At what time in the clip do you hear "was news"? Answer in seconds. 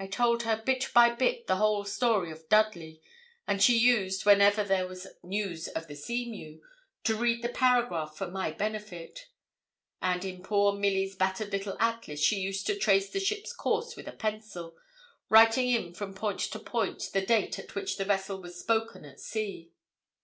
4.88-5.68